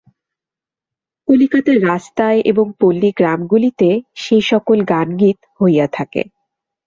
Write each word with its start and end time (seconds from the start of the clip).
কলিকাতার 1.27 1.77
রাস্তায় 1.83 2.39
এবং 2.51 2.65
পল্লীগ্রামগুলিতে 2.79 3.89
সেই-সকল 4.15 4.77
গান 4.83 5.07
গীত 5.17 5.39
হইয়া 5.59 5.87
থাকে। 5.93 6.21